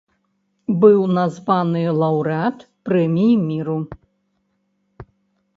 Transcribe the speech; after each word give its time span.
Быў 0.85 1.03
названы 1.17 1.83
лаўрэат 1.99 2.57
прэміі 2.89 3.35
міру. 3.47 3.77